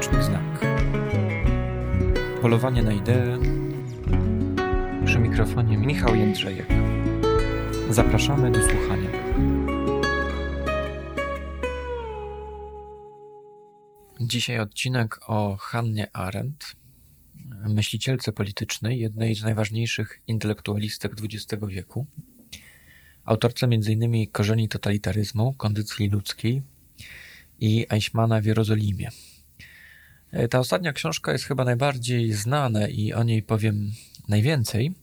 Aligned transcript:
Konieczny 0.00 0.22
znak. 0.22 0.60
Polowanie 2.42 2.82
na 2.82 2.92
ideę. 2.92 3.38
Przy 5.04 5.18
mikrofonie 5.18 5.76
Michał 5.76 6.14
Jędrzejek. 6.14 6.66
Zapraszamy 7.90 8.50
do 8.50 8.62
słuchania. 8.62 9.10
Dzisiaj 14.20 14.60
odcinek 14.60 15.20
o 15.26 15.56
Hannie 15.56 16.16
Arendt, 16.16 16.76
myślicielce 17.68 18.32
politycznej, 18.32 19.00
jednej 19.00 19.34
z 19.34 19.42
najważniejszych 19.42 20.22
intelektualistek 20.26 21.12
XX 21.12 21.64
wieku, 21.68 22.06
autorce 23.24 23.66
m.in. 23.66 24.26
Korzeni 24.32 24.68
totalitaryzmu, 24.68 25.52
kondycji 25.52 26.08
ludzkiej 26.08 26.62
i 27.58 27.86
Eichmana 27.90 28.40
w 28.40 28.44
Jerozolimie. 28.44 29.10
E, 30.32 30.48
ta 30.48 30.58
ostatnia 30.58 30.92
książka 30.92 31.32
jest 31.32 31.44
chyba 31.44 31.64
najbardziej 31.64 32.32
znana 32.32 32.88
i 32.88 33.12
o 33.12 33.22
niej 33.22 33.42
powiem 33.42 33.92
najwięcej. 34.28 34.94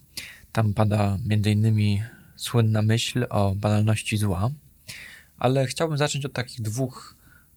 Tam 0.51 0.73
pada 0.73 1.17
m.in. 1.29 2.03
słynna 2.35 2.81
myśl 2.81 3.25
o 3.29 3.55
banalności 3.55 4.17
zła, 4.17 4.49
ale 5.37 5.65
chciałbym 5.65 5.97
zacząć 5.97 6.25
od 6.25 6.33
takich 6.33 6.61
dwóch 6.61 7.15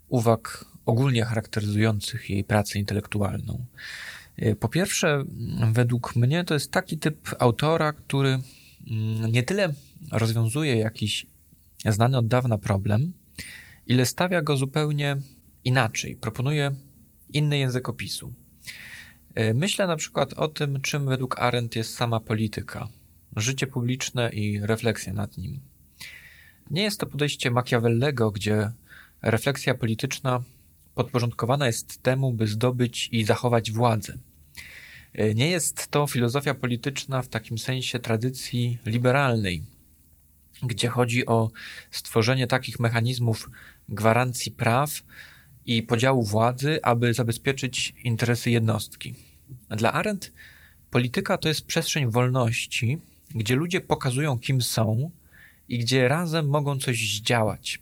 uwag 0.09 0.65
ogólnie 0.87 1.25
charakteryzujących 1.25 2.31
jej 2.31 2.45
pracę 2.45 2.79
intelektualną. 2.79 3.65
E, 4.37 4.55
po 4.57 4.69
pierwsze, 4.69 5.25
według 5.73 6.17
mnie 6.17 6.45
to 6.45 6.55
jest 6.55 6.71
taki 6.71 6.99
typ 6.99 7.35
autora, 7.39 7.93
który 7.93 8.29
mm, 8.91 9.33
nie 9.33 9.43
tyle 9.43 9.73
rozwiązuje 10.13 10.77
jakiś 10.77 11.27
znany 11.87 12.19
od 12.19 12.29
dawna 12.29 12.59
problem, 12.59 13.13
ile 13.87 14.07
stawia 14.07 14.43
go 14.43 14.57
zupełnie 14.57 15.17
inaczej, 15.65 16.17
proponuje 16.17 16.75
inny 17.35 17.59
język 17.59 17.89
opisu. 17.89 18.33
E, 19.35 19.55
myślę 19.55 19.87
na 19.87 19.97
przykład 19.97 20.33
o 20.33 20.49
tym, 20.49 20.81
czym 20.81 21.07
według 21.07 21.41
Arendt 21.41 21.77
jest 21.77 21.95
sama 21.95 22.21
polityka, 22.21 22.89
życie 23.37 23.67
publiczne 23.67 24.31
i 24.31 24.61
refleksja 24.61 25.13
nad 25.13 25.39
nim. 25.39 25.61
Nie 26.71 26.83
jest 26.83 27.01
to 27.01 27.07
podejście 27.07 27.51
Machiavellego, 27.51 28.31
gdzie 28.31 28.71
refleksja 29.23 29.75
polityczna 29.75 30.43
podporządkowana 30.95 31.67
jest 31.67 32.03
temu, 32.03 32.33
by 32.33 32.47
zdobyć 32.47 33.09
i 33.13 33.25
zachować 33.25 33.73
władzę. 33.73 34.19
E, 35.13 35.35
nie 35.35 35.51
jest 35.51 35.89
to 35.89 36.07
filozofia 36.07 36.55
polityczna 36.55 37.23
w 37.23 37.29
takim 37.29 37.59
sensie 37.59 37.99
tradycji 37.99 38.79
liberalnej, 38.87 39.63
gdzie 40.63 40.89
chodzi 40.89 41.27
o 41.27 41.51
stworzenie 41.91 42.47
takich 42.47 42.81
mechanizmów 42.81 43.51
gwarancji 43.89 44.53
praw 44.53 45.03
i 45.71 45.83
podziału 45.83 46.23
władzy, 46.23 46.79
aby 46.83 47.15
zabezpieczyć 47.15 47.95
interesy 48.05 48.51
jednostki. 48.51 49.15
Dla 49.69 49.93
Arendt 49.93 50.33
polityka 50.91 51.39
to 51.39 51.49
jest 51.49 51.67
przestrzeń 51.67 52.11
wolności, 52.11 52.99
gdzie 53.35 53.57
ludzie 53.57 53.81
pokazują, 53.81 54.39
kim 54.39 54.63
są 54.63 55.11
i 55.69 55.79
gdzie 55.79 56.09
razem 56.09 56.49
mogą 56.49 56.79
coś 56.79 57.17
zdziałać. 57.17 57.79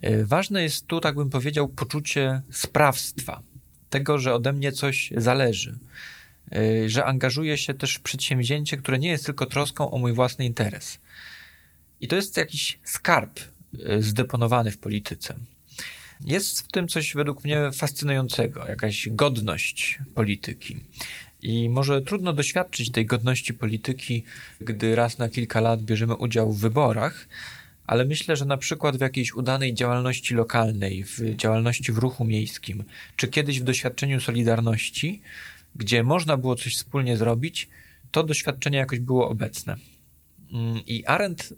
E, 0.00 0.24
ważne 0.24 0.62
jest 0.62 0.86
tu, 0.86 1.00
tak 1.00 1.14
bym 1.14 1.30
powiedział, 1.30 1.68
poczucie 1.68 2.42
sprawstwa, 2.50 3.42
tego, 3.90 4.18
że 4.18 4.34
ode 4.34 4.52
mnie 4.52 4.72
coś 4.72 5.12
zależy, 5.16 5.78
e, 6.52 6.88
że 6.88 7.04
angażuję 7.04 7.58
się 7.58 7.74
też 7.74 7.94
w 7.94 8.00
przedsięwzięcie, 8.00 8.76
które 8.76 8.98
nie 8.98 9.08
jest 9.08 9.26
tylko 9.26 9.46
troską 9.46 9.90
o 9.90 9.98
mój 9.98 10.12
własny 10.12 10.44
interes. 10.44 10.98
I 12.00 12.08
to 12.08 12.16
jest 12.16 12.36
jakiś 12.36 12.78
skarb 12.84 13.40
e, 13.84 14.02
zdeponowany 14.02 14.70
w 14.70 14.78
polityce. 14.78 15.34
Jest 16.26 16.60
w 16.60 16.68
tym 16.68 16.88
coś 16.88 17.14
według 17.14 17.44
mnie 17.44 17.72
fascynującego, 17.72 18.68
jakaś 18.68 19.08
godność 19.10 19.98
polityki. 20.14 20.76
I 21.42 21.68
może 21.68 22.02
trudno 22.02 22.32
doświadczyć 22.32 22.90
tej 22.90 23.06
godności 23.06 23.54
polityki, 23.54 24.24
gdy 24.60 24.96
raz 24.96 25.18
na 25.18 25.28
kilka 25.28 25.60
lat 25.60 25.82
bierzemy 25.82 26.16
udział 26.16 26.52
w 26.52 26.60
wyborach, 26.60 27.28
ale 27.86 28.04
myślę, 28.04 28.36
że 28.36 28.44
na 28.44 28.56
przykład 28.56 28.96
w 28.96 29.00
jakiejś 29.00 29.34
udanej 29.34 29.74
działalności 29.74 30.34
lokalnej, 30.34 31.04
w 31.04 31.36
działalności 31.36 31.92
w 31.92 31.98
ruchu 31.98 32.24
miejskim, 32.24 32.84
czy 33.16 33.28
kiedyś 33.28 33.60
w 33.60 33.64
doświadczeniu 33.64 34.20
Solidarności, 34.20 35.22
gdzie 35.76 36.02
można 36.02 36.36
było 36.36 36.56
coś 36.56 36.76
wspólnie 36.76 37.16
zrobić, 37.16 37.68
to 38.10 38.22
doświadczenie 38.22 38.78
jakoś 38.78 39.00
było 39.00 39.28
obecne. 39.28 39.76
Mm, 40.52 40.80
I 40.86 41.04
Arendt 41.06 41.54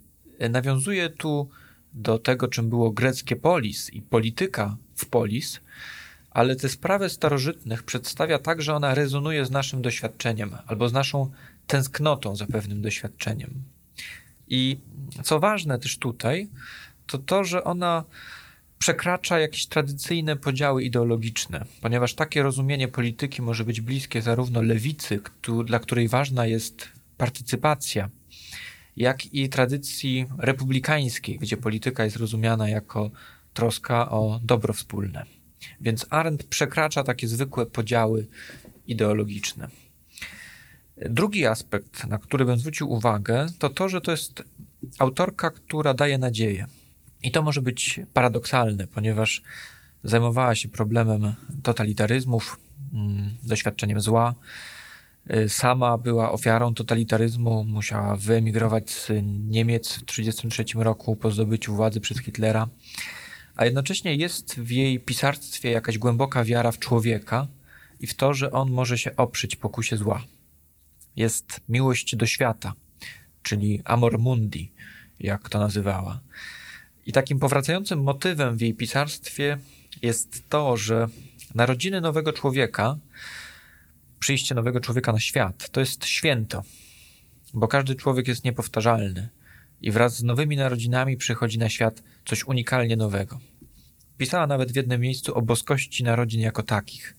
nawiązuje 0.50 1.10
tu 1.10 1.48
do 1.92 2.18
tego, 2.18 2.48
czym 2.48 2.68
było 2.68 2.90
greckie 2.90 3.36
polis 3.36 3.90
i 3.90 4.02
polityka 4.02 4.76
w 4.96 5.06
polis, 5.06 5.60
ale 6.30 6.56
te 6.56 6.68
sprawy 6.68 7.08
starożytnych 7.08 7.82
przedstawia 7.82 8.38
tak, 8.38 8.62
że 8.62 8.74
ona 8.74 8.94
rezonuje 8.94 9.46
z 9.46 9.50
naszym 9.50 9.82
doświadczeniem 9.82 10.56
albo 10.66 10.88
z 10.88 10.92
naszą 10.92 11.30
tęsknotą 11.66 12.36
za 12.36 12.46
pewnym 12.46 12.82
doświadczeniem. 12.82 13.50
I 14.48 14.78
co 15.22 15.40
ważne 15.40 15.78
też 15.78 15.98
tutaj, 15.98 16.48
to 17.06 17.18
to, 17.18 17.44
że 17.44 17.64
ona 17.64 18.04
przekracza 18.78 19.38
jakieś 19.38 19.66
tradycyjne 19.66 20.36
podziały 20.36 20.84
ideologiczne, 20.84 21.64
ponieważ 21.80 22.14
takie 22.14 22.42
rozumienie 22.42 22.88
polityki 22.88 23.42
może 23.42 23.64
być 23.64 23.80
bliskie 23.80 24.22
zarówno 24.22 24.62
lewicy, 24.62 25.20
dla 25.64 25.78
której 25.78 26.08
ważna 26.08 26.46
jest 26.46 26.88
partycypacja, 27.16 28.08
jak 28.96 29.34
i 29.34 29.48
tradycji 29.48 30.26
republikańskiej, 30.38 31.38
gdzie 31.38 31.56
polityka 31.56 32.04
jest 32.04 32.16
rozumiana 32.16 32.68
jako 32.68 33.10
troska 33.54 34.10
o 34.10 34.40
dobro 34.42 34.72
wspólne. 34.72 35.24
Więc 35.80 36.06
Arendt 36.10 36.44
przekracza 36.44 37.04
takie 37.04 37.28
zwykłe 37.28 37.66
podziały 37.66 38.26
ideologiczne. 38.86 39.68
Drugi 40.96 41.46
aspekt, 41.46 42.06
na 42.06 42.18
który 42.18 42.44
bym 42.44 42.58
zwrócił 42.58 42.90
uwagę, 42.90 43.46
to 43.58 43.70
to, 43.70 43.88
że 43.88 44.00
to 44.00 44.10
jest 44.10 44.42
autorka, 44.98 45.50
która 45.50 45.94
daje 45.94 46.18
nadzieję. 46.18 46.66
I 47.22 47.30
to 47.30 47.42
może 47.42 47.62
być 47.62 48.00
paradoksalne, 48.14 48.86
ponieważ 48.86 49.42
zajmowała 50.04 50.54
się 50.54 50.68
problemem 50.68 51.34
totalitaryzmów, 51.62 52.60
mm, 52.92 53.36
doświadczeniem 53.42 54.00
zła, 54.00 54.34
sama 55.48 55.98
była 55.98 56.32
ofiarą 56.32 56.74
totalitaryzmu, 56.74 57.64
musiała 57.64 58.16
wyemigrować 58.16 58.90
z 58.90 59.08
Niemiec 59.48 59.88
w 59.88 60.04
1933 60.04 60.84
roku 60.84 61.16
po 61.16 61.30
zdobyciu 61.30 61.74
władzy 61.74 62.00
przez 62.00 62.18
Hitlera, 62.18 62.68
a 63.56 63.64
jednocześnie 63.64 64.14
jest 64.14 64.60
w 64.60 64.70
jej 64.70 65.00
pisarstwie 65.00 65.70
jakaś 65.70 65.98
głęboka 65.98 66.44
wiara 66.44 66.72
w 66.72 66.78
człowieka 66.78 67.46
i 68.00 68.06
w 68.06 68.14
to, 68.14 68.34
że 68.34 68.50
on 68.50 68.70
może 68.70 68.98
się 68.98 69.16
oprzeć 69.16 69.56
pokusie 69.56 69.96
zła. 69.96 70.24
Jest 71.16 71.60
miłość 71.68 72.16
do 72.16 72.26
świata, 72.26 72.72
czyli 73.42 73.82
amor 73.84 74.18
mundi, 74.18 74.72
jak 75.20 75.48
to 75.48 75.58
nazywała. 75.58 76.20
I 77.06 77.12
takim 77.12 77.38
powracającym 77.38 78.02
motywem 78.02 78.56
w 78.56 78.60
jej 78.60 78.74
pisarstwie 78.74 79.58
jest 80.02 80.48
to, 80.48 80.76
że 80.76 81.08
narodziny 81.54 82.00
nowego 82.00 82.32
człowieka 82.32 82.96
przyjście 84.20 84.54
nowego 84.54 84.80
człowieka 84.80 85.12
na 85.12 85.20
świat 85.20 85.70
to 85.70 85.80
jest 85.80 86.06
święto, 86.06 86.62
bo 87.54 87.68
każdy 87.68 87.94
człowiek 87.94 88.28
jest 88.28 88.44
niepowtarzalny 88.44 89.28
i 89.82 89.90
wraz 89.90 90.16
z 90.16 90.22
nowymi 90.22 90.56
narodzinami 90.56 91.16
przychodzi 91.16 91.58
na 91.58 91.68
świat 91.68 92.02
coś 92.24 92.44
unikalnie 92.44 92.96
nowego. 92.96 93.40
Pisała 94.18 94.46
nawet 94.46 94.72
w 94.72 94.76
jednym 94.76 95.00
miejscu 95.00 95.34
o 95.34 95.42
boskości 95.42 96.04
narodzin 96.04 96.40
jako 96.40 96.62
takich. 96.62 97.16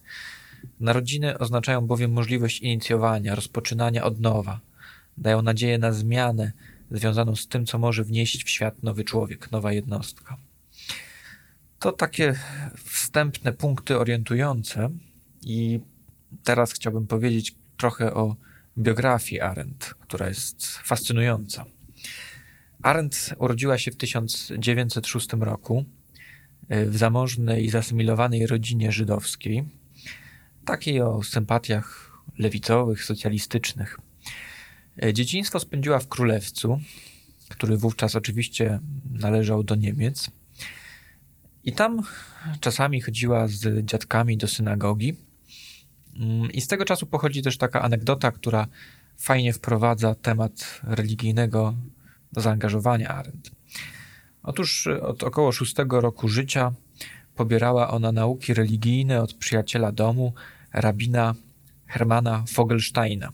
Narodziny 0.80 1.38
oznaczają 1.38 1.82
bowiem 1.82 2.12
możliwość 2.12 2.60
inicjowania, 2.60 3.36
rozpoczynania 3.36 4.04
od 4.04 4.20
nowa, 4.20 4.59
dają 5.18 5.42
nadzieję 5.42 5.78
na 5.78 5.92
zmianę 5.92 6.52
związaną 6.92 7.36
z 7.36 7.47
tym, 7.47 7.66
co 7.66 7.78
może 7.80 8.04
wnieść 8.04 8.44
w 8.44 8.50
świat 8.50 8.84
nowy 8.84 9.04
człowiek, 9.04 9.52
nowa 9.52 9.74
jednostka. 9.74 10.38
To 11.80 11.92
takie 11.92 12.36
wstępne 12.86 13.54
punkty 13.54 14.00
orientujące 14.00 14.90
i 15.42 15.80
teraz 16.44 16.74
chciałbym 16.74 17.08
powiedzieć 17.08 17.56
trochę 17.78 18.14
o 18.14 18.36
biografii 18.78 19.42
Arendt, 19.42 19.94
która 20.00 20.28
jest 20.28 20.68
fascynująca. 20.68 21.66
Arendt 22.82 23.34
urodziła 23.38 23.78
się 23.78 23.92
w 23.92 23.96
1906 23.96 25.28
roku 25.40 25.86
e, 26.70 26.86
w 26.86 26.98
zamożnej 26.98 27.66
i 27.66 27.70
zasymilowanej 27.70 28.48
rodzinie 28.48 28.92
żydowskiej, 28.92 29.64
takiej 30.66 31.02
o 31.02 31.24
sympatiach 31.24 32.12
lewicowych, 32.38 33.04
socjalistycznych. 33.04 34.00
E, 35.04 35.14
dzieciństwo 35.14 35.60
spędziła 35.60 36.00
w 36.00 36.08
Królewcu, 36.08 36.80
który 37.50 37.78
wówczas 37.78 38.16
oczywiście 38.16 38.80
należał 39.12 39.64
do 39.64 39.76
Niemiec. 39.76 40.32
I 41.64 41.74
tam 41.74 42.02
czasami 42.60 43.02
chodziła 43.02 43.48
z 43.48 43.86
dziadkami 43.86 44.38
do 44.38 44.48
synagogi, 44.48 45.16
I 46.53 46.61
z 46.61 46.67
tego 46.67 46.85
czasu 46.85 47.05
pochodzi 47.05 47.41
też 47.41 47.58
taka 47.58 47.81
anegdota, 47.81 48.31
która 48.31 48.67
fajnie 49.17 49.53
wprowadza 49.53 50.16
temat 50.16 50.81
religijnego 50.84 51.73
zaangażowania 52.31 53.09
Arendt. 53.09 53.52
Otóż 54.43 54.87
od 54.87 55.23
około 55.23 55.52
szóstego 55.52 56.02
roku 56.02 56.28
życia 56.28 56.72
pobierała 57.35 57.91
ona 57.91 58.11
nauki 58.11 58.53
religijne 58.53 59.22
od 59.22 59.34
przyjaciela 59.34 59.91
domu, 59.91 60.34
rabina 60.73 61.35
Hermana 61.87 62.43
Fogelsteina. 62.47 63.29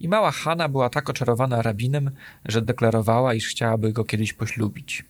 I 0.00 0.08
mała 0.08 0.30
Hanna 0.30 0.68
była 0.68 0.90
tak 0.90 1.10
oczarowana 1.10 1.62
rabinem, 1.62 2.10
że 2.44 2.62
deklarowała, 2.62 3.34
iż 3.34 3.48
chciałaby 3.48 3.92
go 3.92 4.04
kiedyś 4.04 4.32
poślubić. 4.32 5.04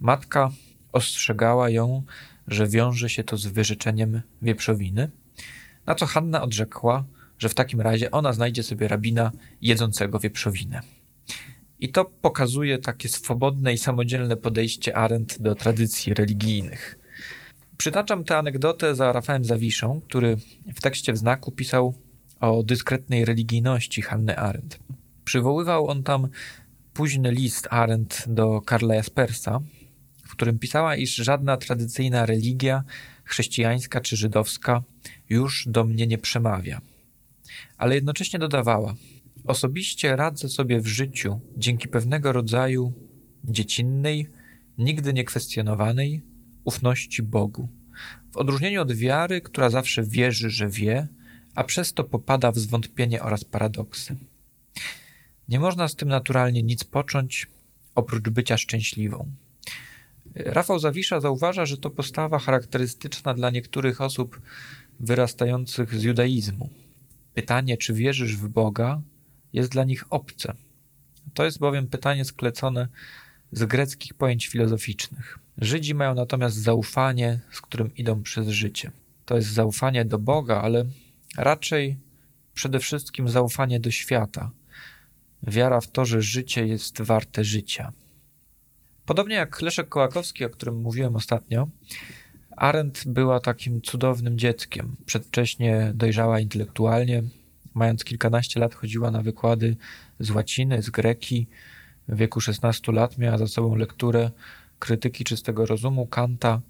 Matka 0.00 0.50
ostrzegała 0.92 1.70
ją, 1.70 2.02
że 2.48 2.66
wiąże 2.66 3.08
się 3.08 3.24
to 3.24 3.36
z 3.36 3.46
wyrzeczeniem 3.46 4.22
wieprzowiny, 4.42 5.10
na 5.86 5.94
co 5.94 6.06
Hanna 6.06 6.42
odrzekła, 6.42 7.04
że 7.38 7.48
w 7.48 7.54
takim 7.54 7.80
razie 7.80 8.10
ona 8.10 8.32
znajdzie 8.32 8.62
sobie 8.62 8.88
rabina 8.88 9.32
jedzącego 9.60 10.18
wieprzowinę. 10.18 10.80
I 11.80 11.88
to 11.88 12.04
pokazuje 12.04 12.78
takie 12.78 13.08
swobodne 13.08 13.72
i 13.72 13.78
samodzielne 13.78 14.36
podejście 14.36 14.96
Arendt 14.96 15.42
do 15.42 15.54
tradycji 15.54 16.14
religijnych. 16.14 16.98
Przytaczam 17.76 18.24
tę 18.24 18.38
anegdotę 18.38 18.94
za 18.94 19.12
Rafałem 19.12 19.44
Zawiszą, 19.44 20.00
który 20.00 20.36
w 20.74 20.80
tekście 20.80 21.12
w 21.12 21.18
znaku 21.18 21.52
pisał 21.52 21.94
o 22.40 22.62
dyskretnej 22.62 23.24
religijności 23.24 24.02
Hanny 24.02 24.38
Arendt. 24.38 24.78
Przywoływał 25.24 25.88
on 25.88 26.02
tam 26.02 26.28
późny 26.94 27.30
list 27.32 27.68
Arendt 27.70 28.24
do 28.26 28.60
Karla 28.60 28.94
Jaspersa, 28.94 29.60
w 30.24 30.32
którym 30.32 30.58
pisała, 30.58 30.96
iż 30.96 31.14
żadna 31.14 31.56
tradycyjna 31.56 32.26
religia, 32.26 32.84
chrześcijańska 33.24 34.00
czy 34.00 34.16
żydowska, 34.16 34.82
już 35.28 35.68
do 35.68 35.84
mnie 35.84 36.06
nie 36.06 36.18
przemawia. 36.18 36.80
Ale 37.76 37.94
jednocześnie 37.94 38.38
dodawała: 38.38 38.94
Osobiście 39.44 40.16
radzę 40.16 40.48
sobie 40.48 40.80
w 40.80 40.86
życiu 40.86 41.40
dzięki 41.56 41.88
pewnego 41.88 42.32
rodzaju 42.32 42.92
dziecinnej, 43.44 44.28
nigdy 44.78 45.12
niekwestionowanej 45.12 46.22
ufności 46.64 47.22
Bogu. 47.22 47.68
W 48.32 48.36
odróżnieniu 48.36 48.82
od 48.82 48.92
wiary, 48.92 49.40
która 49.40 49.70
zawsze 49.70 50.02
wierzy, 50.02 50.50
że 50.50 50.68
wie, 50.68 51.08
a 51.54 51.64
przez 51.64 51.92
to 51.92 52.04
popada 52.04 52.52
w 52.52 52.58
zwątpienie 52.58 53.22
oraz 53.22 53.44
paradoksy. 53.44 54.16
Nie 55.48 55.60
można 55.60 55.88
z 55.88 55.96
tym 55.96 56.08
naturalnie 56.08 56.62
nic 56.62 56.84
począć, 56.84 57.46
oprócz 57.94 58.28
bycia 58.28 58.56
szczęśliwą. 58.56 59.32
Rafał 60.34 60.78
Zawisza 60.78 61.20
zauważa, 61.20 61.66
że 61.66 61.76
to 61.76 61.90
postawa 61.90 62.38
charakterystyczna 62.38 63.34
dla 63.34 63.50
niektórych 63.50 64.00
osób 64.00 64.40
wyrastających 65.00 65.94
z 65.94 66.02
judaizmu. 66.02 66.70
Pytanie, 67.34 67.76
czy 67.76 67.94
wierzysz 67.94 68.36
w 68.36 68.48
Boga, 68.48 69.00
jest 69.52 69.70
dla 69.70 69.84
nich 69.84 70.04
obce. 70.10 70.54
To 71.34 71.44
jest 71.44 71.58
bowiem 71.58 71.86
pytanie 71.86 72.24
sklecone 72.24 72.88
z 73.52 73.64
greckich 73.64 74.14
pojęć 74.14 74.48
filozoficznych. 74.48 75.38
Żydzi 75.58 75.94
mają 75.94 76.14
natomiast 76.14 76.56
zaufanie, 76.56 77.40
z 77.50 77.60
którym 77.60 77.94
idą 77.96 78.22
przez 78.22 78.48
życie. 78.48 78.90
To 79.24 79.36
jest 79.36 79.48
zaufanie 79.48 80.04
do 80.04 80.18
Boga, 80.18 80.62
ale 80.62 80.84
raczej 81.36 81.96
przede 82.54 82.78
wszystkim 82.78 83.28
zaufanie 83.28 83.80
do 83.80 83.90
świata. 83.90 84.50
Wiara 85.42 85.80
w 85.80 85.88
to, 85.88 86.04
że 86.04 86.22
życie 86.22 86.66
jest 86.66 87.02
warte 87.02 87.44
życia. 87.44 87.92
Podobnie 89.06 89.36
jak 89.36 89.62
Leszek 89.62 89.88
Kołakowski, 89.88 90.44
o 90.44 90.50
którym 90.50 90.80
mówiłem 90.80 91.16
ostatnio, 91.16 91.68
Arendt 92.56 93.04
była 93.06 93.40
takim 93.40 93.82
cudownym 93.82 94.38
dzieckiem. 94.38 94.96
Przedwcześnie 95.06 95.92
dojrzała 95.94 96.40
intelektualnie. 96.40 97.22
Mając 97.74 98.04
kilkanaście 98.04 98.60
lat 98.60 98.74
chodziła 98.74 99.10
na 99.10 99.22
wykłady 99.22 99.76
z 100.20 100.30
łaciny, 100.30 100.82
z 100.82 100.90
greki. 100.90 101.46
W 102.08 102.16
wieku 102.16 102.40
16 102.40 102.92
lat 102.92 103.18
miała 103.18 103.38
za 103.38 103.46
sobą 103.46 103.74
lekturę 103.74 104.30
krytyki 104.78 105.24
czystego 105.24 105.66
rozumu 105.66 106.06
Kanta, 106.06 106.60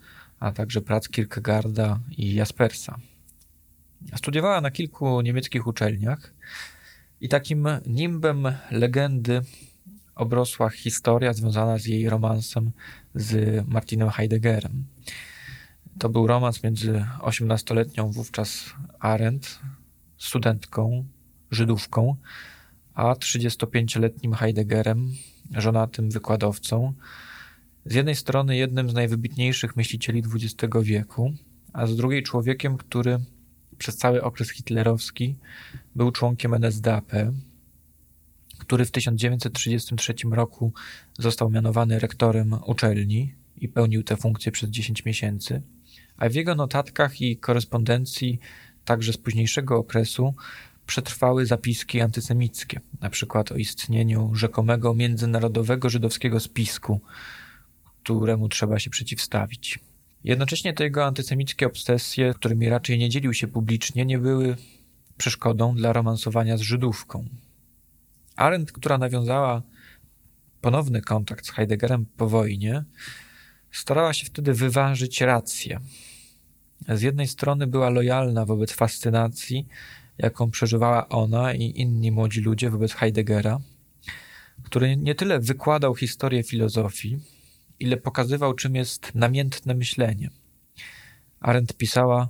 a 0.41 0.53
także 0.53 0.81
prac 0.81 1.09
Kierkegaarda 1.09 2.01
i 2.19 2.35
Jaspersa. 2.35 2.99
Studiowała 4.17 4.61
na 4.61 4.71
kilku 4.71 5.21
niemieckich 5.21 5.67
uczelniach 5.67 6.33
i 7.21 7.29
takim 7.29 7.69
nimbem 7.87 8.53
legendy 8.71 9.43
obrosła 10.15 10.71
historia 10.71 11.33
związana 11.33 11.79
z 11.79 11.87
jej 11.87 12.09
romansem 12.09 12.71
z 13.15 13.63
Martinem 13.69 14.11
Heideggerem. 14.11 14.85
To 15.99 16.09
był 16.09 16.27
romans 16.27 16.63
między 16.63 17.07
18-letnią 17.21 18.13
wówczas 18.13 18.65
Arendt, 19.01 19.59
studentką, 20.19 21.05
Żydówką, 21.51 22.17
a 22.95 23.13
35-letnim 23.13 24.35
Heideggerem, 24.35 25.13
żonatym 25.51 26.11
wykładowcą. 26.11 26.93
Z 27.85 27.95
jednej 27.95 28.15
strony 28.15 28.57
jednym 28.57 28.91
z 28.91 28.95
najwybitniejszych 28.95 29.77
myślicieli 29.77 30.23
XX 30.35 30.75
wieku, 30.83 31.33
a 31.73 31.87
z 31.87 31.97
drugiej 31.97 32.23
człowiekiem, 32.23 32.77
który 32.77 33.19
przez 33.79 33.97
cały 33.97 34.23
okres 34.23 34.51
hitlerowski 34.51 35.37
był 35.95 36.11
członkiem 36.11 36.55
NSDAP, 36.55 37.13
który 38.63 38.85
w 38.85 38.91
1933 38.91 40.15
roku 40.31 40.73
został 41.19 41.51
mianowany 41.51 41.99
rektorem 41.99 42.57
uczelni 42.67 43.35
i 43.57 43.69
pełnił 43.69 44.03
tę 44.03 44.17
funkcję 44.17 44.53
przez 44.53 44.71
10 44.71 45.05
miesięcy, 45.05 45.63
a 46.17 46.29
w 46.29 46.35
jego 46.35 46.55
notatkach 46.55 47.21
i 47.21 47.37
korespondencji 47.37 48.39
także 48.85 49.13
z 49.13 49.17
późniejszego 49.17 49.77
okresu 49.77 50.35
przetrwały 50.87 51.47
zapiski 51.47 52.01
antysemickie, 52.01 52.81
na 53.01 53.11
przykład 53.11 53.53
o 53.53 53.57
istnieniu 53.57 54.35
rzekomego 54.35 54.95
międzynarodowego 54.95 55.91
żydowskiego 55.91 56.41
spisku, 56.41 57.01
któremu 58.03 58.49
trzeba 58.49 58.79
się 58.79 58.91
przeciwstawić. 58.91 59.79
Jednocześnie 60.25 60.73
te 60.73 60.85
jego 60.85 61.07
antysemickie 61.07 61.67
obsesje, 61.67 62.35
którymi 62.35 62.69
raczej 62.69 62.99
nie 62.99 63.09
dzielił 63.09 63.35
się 63.35 63.49
publicznie, 63.49 64.05
nie 64.05 64.19
były 64.19 64.57
przeszkodą 65.17 65.75
dla 65.75 65.93
romansowania 65.93 66.57
z 66.57 66.61
Żydówką. 66.61 67.25
Arendt, 68.37 68.73
która 68.73 68.99
nawiązała 68.99 69.63
ponowny 70.61 71.01
kontakt 71.01 71.47
z 71.47 71.51
Heideggerem 71.51 72.07
po 72.17 72.29
wojnie, 72.29 72.85
starała 73.71 74.13
się 74.13 74.27
wtedy 74.27 74.55
wyważyć 74.55 75.21
rację. 75.21 75.81
Z 76.89 77.03
jednej 77.03 77.29
strony 77.29 77.67
była 77.67 77.91
lojalna 77.91 78.45
wobec 78.45 78.73
fascynacji, 78.73 79.69
jaką 80.19 80.51
przeżywała 80.51 81.09
ona 81.09 81.55
i 81.55 81.81
inni 81.81 82.13
młodzi 82.13 82.41
ludzie 82.41 82.71
wobec 82.71 82.93
Heideggera, 82.93 83.59
który 84.63 84.97
nie 84.97 85.15
tyle 85.15 85.41
wykładał 85.41 85.95
historię 85.95 86.43
filozofii, 86.43 87.19
ile 87.81 87.97
pokazywał, 87.97 88.55
czym 88.55 88.75
jest 88.75 89.15
namiętne 89.15 89.75
myślenie. 89.75 90.31
Arendt 91.41 91.77
pisała, 91.77 92.29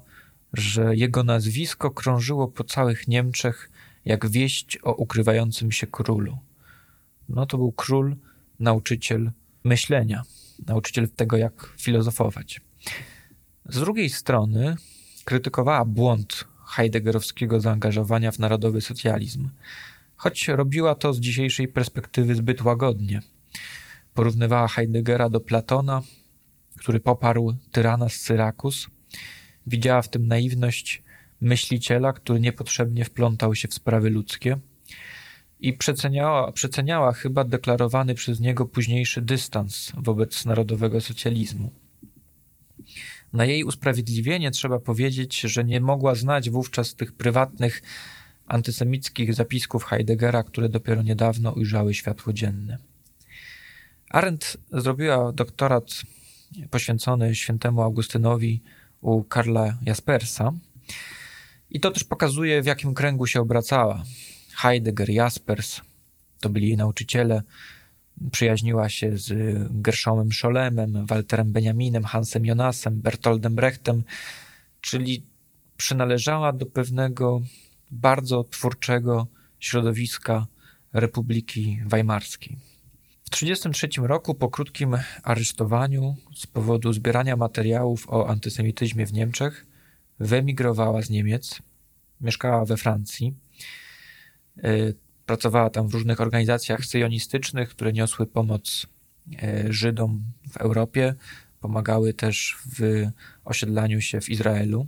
że 0.52 0.96
jego 0.96 1.24
nazwisko 1.24 1.90
krążyło 1.90 2.48
po 2.48 2.64
całych 2.64 3.08
Niemczech 3.08 3.70
jak 4.04 4.30
wieść 4.30 4.78
o 4.82 4.94
ukrywającym 4.94 5.72
się 5.72 5.86
królu. 5.86 6.38
No 7.28 7.46
to 7.46 7.56
był 7.58 7.72
król, 7.72 8.16
nauczyciel 8.60 9.30
myślenia, 9.64 10.22
nauczyciel 10.66 11.08
tego, 11.08 11.36
jak 11.36 11.74
filozofować. 11.78 12.60
Z 13.68 13.80
drugiej 13.80 14.10
strony 14.10 14.76
krytykowała 15.24 15.84
błąd 15.84 16.44
heideggerowskiego 16.66 17.60
zaangażowania 17.60 18.32
w 18.32 18.38
narodowy 18.38 18.80
socjalizm, 18.80 19.48
choć 20.16 20.48
robiła 20.48 20.94
to 20.94 21.12
z 21.12 21.20
dzisiejszej 21.20 21.68
perspektywy 21.68 22.34
zbyt 22.34 22.62
łagodnie. 22.62 23.20
Porównywała 24.14 24.68
Heideggera 24.68 25.30
do 25.30 25.40
Platona, 25.40 26.02
który 26.78 27.00
poparł 27.00 27.54
tyrana 27.72 28.08
z 28.08 28.12
Syrakus. 28.12 28.86
Widziała 29.66 30.02
w 30.02 30.08
tym 30.08 30.26
naiwność 30.26 31.02
myśliciela, 31.42 32.12
który 32.12 32.40
niepotrzebnie 32.40 33.04
wplątał 33.04 33.54
się 33.54 33.68
w 33.68 33.74
sprawy 33.74 34.10
ludzkie 34.10 34.58
i 35.60 35.72
przeceniała, 35.72 36.52
przeceniała 36.52 37.12
chyba 37.12 37.44
deklarowany 37.44 38.14
przez 38.14 38.40
niego 38.40 38.66
późniejszy 38.66 39.22
dystans 39.22 39.92
wobec 39.96 40.44
narodowego 40.44 41.00
socjalizmu. 41.00 41.72
Na 43.32 43.44
jej 43.44 43.64
usprawiedliwienie 43.64 44.50
trzeba 44.50 44.78
powiedzieć, 44.78 45.40
że 45.40 45.64
nie 45.64 45.80
mogła 45.80 46.14
znać 46.14 46.50
wówczas 46.50 46.94
tych 46.94 47.12
prywatnych 47.12 47.82
antysemickich 48.46 49.34
zapisków 49.34 49.84
Heideggera, 49.84 50.42
które 50.42 50.68
dopiero 50.68 51.02
niedawno 51.02 51.52
ujrzały 51.52 51.94
światło 51.94 52.32
dzienne. 52.32 52.78
Arendt 54.10 54.56
zrobiła 54.72 55.32
doktorat 55.32 56.02
poświęcony 56.70 57.34
świętemu 57.34 57.82
Augustynowi 57.82 58.62
u 59.00 59.24
Karla 59.24 59.78
Jaspersa 59.86 60.52
i 61.72 61.80
to 61.80 61.90
też 61.90 62.04
pokazuje, 62.04 62.62
w 62.62 62.66
jakim 62.66 62.94
kręgu 62.94 63.26
się 63.26 63.40
obracała. 63.40 64.02
Heidegger, 64.54 65.10
Jaspers 65.10 65.80
to 66.40 66.48
byli 66.48 66.68
jej 66.68 66.76
nauczyciele, 66.76 67.42
Przyjaźniła 68.32 68.88
się 68.88 69.18
z 69.18 69.32
Gershomem 69.70 70.32
Szolemem, 70.32 71.06
Walterem 71.06 71.52
Benjaminem, 71.52 72.04
Hansem 72.04 72.46
Jonasem, 72.46 73.00
Bertoldem 73.00 73.54
Brechtem, 73.54 74.02
czyli 74.80 75.22
przynależała 75.76 76.52
do 76.52 76.66
pewnego 76.66 77.40
bardzo 77.90 78.44
twórczego 78.44 79.26
środowiska 79.60 80.46
Republiki 80.92 81.78
Weimarskiej. 81.86 82.56
W 83.24 83.30
1933 83.30 84.08
roku, 84.08 84.34
po 84.34 84.48
krótkim 84.48 84.96
aresztowaniu 85.22 86.16
z 86.34 86.46
powodu 86.46 86.92
zbierania 86.92 87.36
materiałów 87.36 88.08
o 88.08 88.28
antysemityzmie 88.28 89.06
w 89.06 89.12
Niemczech, 89.12 89.66
wyemigrowała 90.22 91.02
z 91.02 91.10
Niemiec, 91.10 91.62
mieszkała 92.20 92.64
we 92.64 92.76
Francji. 92.76 93.34
Y, 94.64 94.94
pracowała 95.26 95.70
tam 95.70 95.88
w 95.88 95.94
różnych 95.94 96.20
organizacjach 96.20 96.84
syjonistycznych, 96.84 97.68
które 97.68 97.92
niosły 97.92 98.26
pomoc 98.26 98.86
y, 99.32 99.72
Żydom 99.72 100.24
w 100.50 100.56
Europie, 100.56 101.14
pomagały 101.60 102.14
też 102.14 102.56
w 102.66 103.06
osiedlaniu 103.44 104.00
się 104.00 104.20
w 104.20 104.28
Izraelu. 104.28 104.86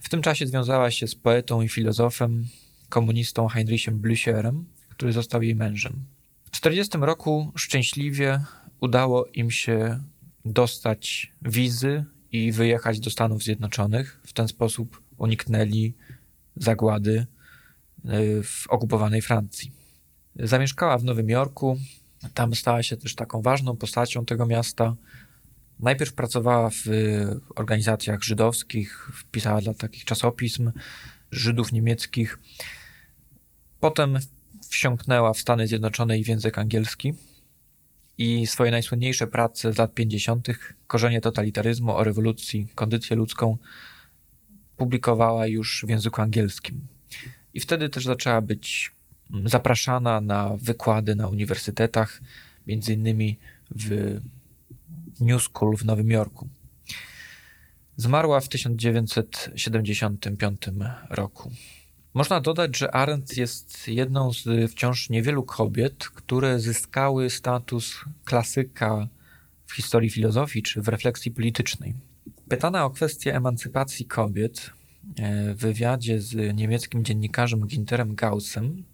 W 0.00 0.08
tym 0.08 0.22
czasie 0.22 0.46
związała 0.46 0.90
się 0.90 1.06
z 1.06 1.14
poetą 1.14 1.62
i 1.62 1.68
filozofem, 1.68 2.46
komunistą 2.88 3.48
Heinrichem 3.48 4.00
Blücherem, 4.00 4.64
który 4.88 5.12
został 5.12 5.42
jej 5.42 5.54
mężem. 5.54 6.04
W 6.44 6.50
1940 6.50 6.98
roku 6.98 7.52
szczęśliwie 7.56 8.40
udało 8.80 9.26
im 9.26 9.50
się 9.50 10.00
dostać 10.44 11.32
wizy 11.42 12.04
i 12.32 12.52
wyjechać 12.52 13.00
do 13.00 13.10
Stanów 13.10 13.42
Zjednoczonych. 13.42 14.20
W 14.24 14.32
ten 14.32 14.48
sposób 14.48 15.02
uniknęli 15.16 15.94
zagłady 16.56 17.26
y, 18.04 18.42
w 18.42 18.64
okupowanej 18.68 19.22
Francji. 19.22 19.72
Zamieszkała 20.36 20.98
w 20.98 21.04
Nowym 21.04 21.28
Jorku, 21.28 21.78
tam 22.34 22.54
stała 22.54 22.82
się 22.82 22.96
też 22.96 23.14
taką 23.14 23.42
ważną 23.42 23.76
postacią 23.76 24.24
tego 24.24 24.46
miasta. 24.46 24.96
Najpierw 25.80 26.12
pracowała 26.12 26.70
w 26.70 26.84
organizacjach 27.56 28.22
żydowskich, 28.22 29.10
pisała 29.32 29.60
dla 29.60 29.74
takich 29.74 30.04
czasopism 30.04 30.72
Żydów 31.30 31.72
niemieckich. 31.72 32.38
Potem 33.80 34.18
wsiąknęła 34.68 35.32
w 35.32 35.38
Stany 35.38 35.66
Zjednoczone 35.66 36.18
i 36.18 36.24
w 36.24 36.28
język 36.28 36.58
angielski 36.58 37.14
i 38.18 38.46
swoje 38.46 38.70
najsłynniejsze 38.70 39.26
prace 39.26 39.72
z 39.72 39.78
lat 39.78 39.94
50., 39.94 40.48
Korzenie 40.86 41.20
totalitaryzmu 41.20 41.96
o 41.96 42.04
rewolucji, 42.04 42.68
kondycję 42.74 43.16
ludzką, 43.16 43.58
publikowała 44.76 45.46
już 45.46 45.84
w 45.86 45.90
języku 45.90 46.22
angielskim. 46.22 46.86
I 47.54 47.60
wtedy 47.60 47.88
też 47.88 48.04
zaczęła 48.04 48.40
być 48.40 48.92
zapraszana 49.44 50.20
na 50.20 50.56
wykłady 50.56 51.14
na 51.14 51.28
uniwersytetach, 51.28 52.20
między 52.66 52.92
innymi 52.92 53.38
w 53.70 54.20
New 55.20 55.42
School 55.42 55.76
w 55.76 55.84
Nowym 55.84 56.10
Jorku. 56.10 56.48
Zmarła 57.96 58.40
w 58.40 58.48
1975 58.48 60.60
roku. 61.10 61.50
Można 62.14 62.40
dodać, 62.40 62.78
że 62.78 62.94
Arendt 62.94 63.36
jest 63.36 63.88
jedną 63.88 64.32
z 64.32 64.70
wciąż 64.70 65.10
niewielu 65.10 65.42
kobiet, 65.42 66.08
które 66.08 66.60
zyskały 66.60 67.30
status 67.30 68.04
klasyka 68.24 69.08
w 69.66 69.72
historii 69.72 70.10
filozofii 70.10 70.62
czy 70.62 70.82
w 70.82 70.88
refleksji 70.88 71.30
politycznej. 71.30 71.94
Pytana 72.48 72.84
o 72.84 72.90
kwestię 72.90 73.36
emancypacji 73.36 74.06
kobiet 74.06 74.70
e, 75.16 75.54
w 75.54 75.58
wywiadzie 75.58 76.20
z 76.20 76.56
niemieckim 76.56 77.04
dziennikarzem 77.04 77.66
Ginterem 77.66 78.14
Gaussem 78.14 78.84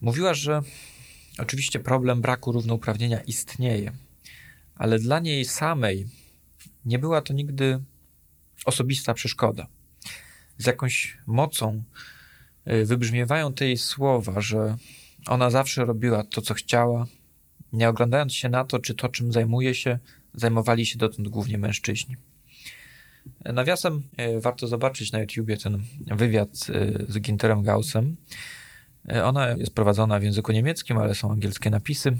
mówiła, 0.00 0.34
że 0.34 0.62
oczywiście 1.38 1.80
problem 1.80 2.20
braku 2.20 2.52
równouprawnienia 2.52 3.20
istnieje, 3.20 3.92
ale 4.74 4.98
dla 4.98 5.20
niej 5.20 5.44
samej 5.44 6.06
nie 6.84 6.98
była 6.98 7.22
to 7.22 7.32
nigdy 7.32 7.80
osobista 8.64 9.14
przeszkoda. 9.14 9.66
Z 10.58 10.66
jakąś 10.66 11.18
mocą 11.26 11.82
y, 11.82 12.13
wybrzmiewają 12.66 13.52
te 13.52 13.66
jej 13.66 13.76
słowa, 13.76 14.40
że 14.40 14.76
ona 15.26 15.50
zawsze 15.50 15.84
robiła 15.84 16.24
to, 16.24 16.40
co 16.40 16.54
chciała, 16.54 17.06
nie 17.72 17.88
oglądając 17.88 18.34
się 18.34 18.48
na 18.48 18.64
to, 18.64 18.78
czy 18.78 18.94
to, 18.94 19.08
czym 19.08 19.32
zajmuje 19.32 19.74
się, 19.74 19.98
zajmowali 20.34 20.86
się 20.86 20.98
dotąd 20.98 21.28
głównie 21.28 21.58
mężczyźni. 21.58 22.16
Nawiasem 23.44 24.02
y, 24.36 24.40
warto 24.40 24.66
zobaczyć 24.66 25.12
na 25.12 25.20
YouTubie 25.20 25.56
ten 25.56 25.82
wywiad 26.06 26.50
y, 26.50 27.06
z 27.08 27.20
Ginterem 27.20 27.62
Gaussem. 27.62 28.16
Ona 29.24 29.48
jest 29.48 29.74
prowadzona 29.74 30.20
w 30.20 30.22
języku 30.22 30.52
niemieckim, 30.52 30.98
ale 30.98 31.14
są 31.14 31.32
angielskie 31.32 31.70
napisy. 31.70 32.18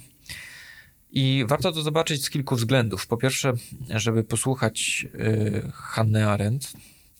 I 1.10 1.44
warto 1.48 1.72
to 1.72 1.82
zobaczyć 1.82 2.24
z 2.24 2.30
kilku 2.30 2.56
względów. 2.56 3.06
Po 3.06 3.16
pierwsze, 3.16 3.52
żeby 3.90 4.24
posłuchać 4.24 5.06
y, 5.14 5.70
Hanny 5.72 6.28
Arendt, 6.28 6.72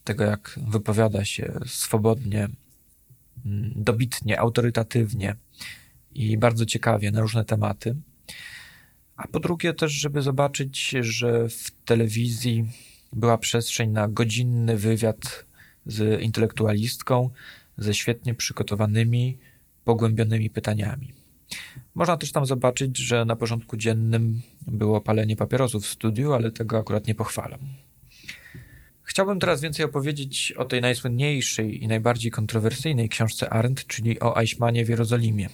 tego 0.05 0.25
jak 0.25 0.61
wypowiada 0.69 1.25
się 1.25 1.61
swobodnie, 1.67 2.49
dobitnie, 3.75 4.41
autorytatywnie 4.41 5.37
i 6.15 6.39
bardzo 6.39 6.67
ciekawie 6.67 7.11
na 7.11 7.21
różne 7.21 7.45
tematy. 7.45 7.97
A 9.17 9.29
po 9.29 9.41
drugie 9.41 9.75
też, 9.75 9.93
żeby 9.93 10.23
zobaczyć, 10.23 10.95
że 11.01 11.49
w 11.49 11.71
telewizji 11.85 12.65
była 13.13 13.39
przestrzeń 13.39 13.91
na 13.91 14.09
godzinny 14.09 14.77
wywiad 14.77 15.45
z 15.87 16.23
intelektualistką, 16.23 17.31
ze 17.79 17.95
świetnie 17.95 18.35
przygotowanymi, 18.35 19.39
pogłębionymi 19.85 20.51
pytaniami. 20.51 21.13
Można 21.95 22.17
też 22.17 22.33
tam 22.33 22.47
zobaczyć, 22.47 22.99
że 22.99 23.25
na 23.25 23.37
porządku 23.37 23.77
dziennym 23.77 24.43
było 24.67 25.01
palenie 25.01 25.37
papierosów 25.37 25.85
w 25.85 25.89
studiu, 25.89 26.33
ale 26.33 26.51
tego 26.51 26.79
akurat 26.79 27.07
nie 27.07 27.15
pochwalam. 27.15 27.61
Chciałbym 29.05 29.41
teraz 29.41 29.61
więcej 29.61 29.85
opowiedzieć 29.85 30.53
o 30.53 30.65
tej 30.65 30.81
najsłynniejszej 30.81 31.85
i 31.85 31.89
najbardziej 31.89 32.31
kontrowersyjnej 32.31 33.09
książce 33.09 33.51
Arendt, 33.51 33.87
czyli 33.87 34.21
o 34.21 34.41
Eichmannie 34.41 34.85
w 34.85 34.89
Jerozolimie. 34.89 35.49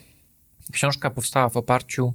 Książka 0.72 1.10
powstała 1.10 1.48
w 1.48 1.56
oparciu 1.56 2.14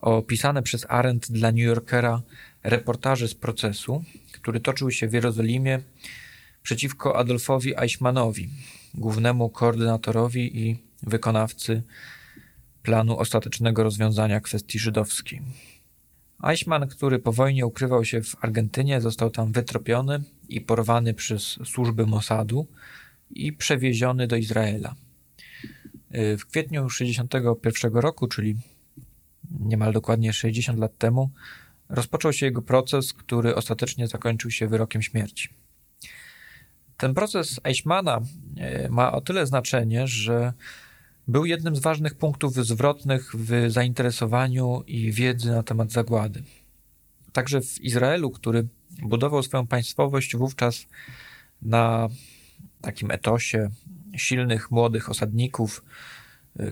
o 0.00 0.22
pisane 0.22 0.62
przez 0.62 0.86
Arendt 0.88 1.32
dla 1.32 1.50
New 1.50 1.60
Yorkera 1.60 2.22
reportaże 2.62 3.28
z 3.28 3.34
procesu, 3.34 4.04
który 4.32 4.60
toczył 4.60 4.90
się 4.90 5.08
w 5.08 5.12
Jerozolimie 5.12 5.80
przeciwko 6.62 7.16
Adolfowi 7.16 7.80
Eichmannowi, 7.80 8.48
głównemu 8.94 9.50
koordynatorowi 9.50 10.58
i 10.62 10.78
wykonawcy 11.02 11.82
planu 12.82 13.18
ostatecznego 13.18 13.82
rozwiązania 13.82 14.40
kwestii 14.40 14.78
żydowskiej. 14.78 15.40
Eichmann, 16.42 16.88
który 16.88 17.18
po 17.18 17.32
wojnie 17.32 17.66
ukrywał 17.66 18.04
się 18.04 18.22
w 18.22 18.44
Argentynie, 18.44 19.00
został 19.00 19.30
tam 19.30 19.52
wytropiony 19.52 20.22
i 20.48 20.60
porwany 20.60 21.14
przez 21.14 21.58
służby 21.64 22.06
Mossadu 22.06 22.66
i 23.30 23.52
przewieziony 23.52 24.26
do 24.26 24.36
Izraela. 24.36 24.94
W 26.10 26.46
kwietniu 26.46 26.86
1961 26.88 28.00
roku, 28.00 28.26
czyli 28.26 28.56
niemal 29.60 29.92
dokładnie 29.92 30.32
60 30.32 30.78
lat 30.78 30.98
temu, 30.98 31.30
rozpoczął 31.88 32.32
się 32.32 32.46
jego 32.46 32.62
proces, 32.62 33.12
który 33.12 33.54
ostatecznie 33.54 34.08
zakończył 34.08 34.50
się 34.50 34.68
wyrokiem 34.68 35.02
śmierci. 35.02 35.48
Ten 36.96 37.14
proces 37.14 37.60
Eichmana 37.64 38.20
e, 38.56 38.88
ma 38.88 39.12
o 39.12 39.20
tyle 39.20 39.46
znaczenie, 39.46 40.06
że 40.06 40.52
był 41.28 41.44
jednym 41.44 41.76
z 41.76 41.80
ważnych 41.80 42.14
punktów 42.14 42.54
zwrotnych 42.54 43.36
w 43.36 43.70
zainteresowaniu 43.70 44.82
i 44.86 45.12
wiedzy 45.12 45.50
na 45.50 45.62
temat 45.62 45.92
zagłady. 45.92 46.42
Także 47.32 47.60
w 47.60 47.80
Izraelu, 47.80 48.30
który 48.30 48.68
budował 49.02 49.42
swoją 49.42 49.66
państwowość 49.66 50.36
wówczas 50.36 50.86
na 51.62 52.08
takim 52.80 53.10
etosie 53.10 53.70
silnych, 54.16 54.70
młodych 54.70 55.10
osadników, 55.10 55.84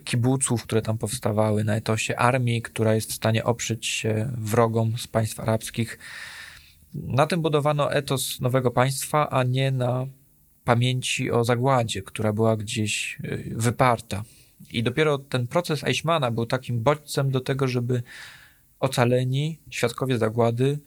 kibuców, 0.04 0.62
które 0.62 0.82
tam 0.82 0.98
powstawały, 0.98 1.64
na 1.64 1.76
etosie 1.76 2.16
armii, 2.16 2.62
która 2.62 2.94
jest 2.94 3.10
w 3.10 3.14
stanie 3.14 3.44
oprzeć 3.44 3.86
się 3.86 4.30
wrogom 4.38 4.98
z 4.98 5.06
państw 5.06 5.40
arabskich. 5.40 5.98
Na 6.94 7.26
tym 7.26 7.42
budowano 7.42 7.92
etos 7.92 8.40
nowego 8.40 8.70
państwa, 8.70 9.30
a 9.30 9.42
nie 9.42 9.70
na 9.70 10.06
pamięci 10.64 11.30
o 11.30 11.44
zagładzie, 11.44 12.02
która 12.02 12.32
była 12.32 12.56
gdzieś 12.56 13.18
y, 13.24 13.52
wyparta 13.56 14.24
i 14.70 14.82
dopiero 14.82 15.18
ten 15.18 15.46
proces 15.46 15.84
Eichmana 15.84 16.30
był 16.30 16.46
takim 16.46 16.82
bodźcem 16.82 17.30
do 17.30 17.40
tego, 17.40 17.68
żeby 17.68 18.02
ocaleni 18.80 19.58
świadkowie 19.70 20.18
zagłady 20.18 20.78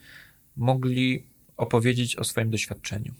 mogli 0.58 1.28
opowiedzieć 1.58 2.16
o 2.16 2.24
swoim 2.24 2.50
doświadczeniu. 2.50 3.14